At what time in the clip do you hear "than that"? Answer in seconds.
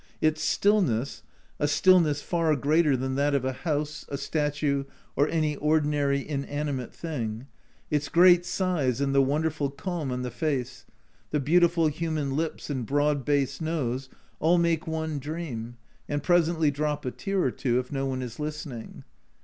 3.03-3.35